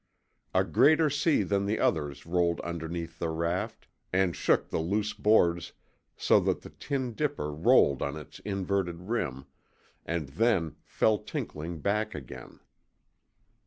[0.55, 5.73] A greater sea than the others rolled underneath the raft, and shook the loose boards
[6.17, 9.45] so that the tin dipper rolled on its inverted rim,
[10.03, 12.61] and then fell tinkling back again.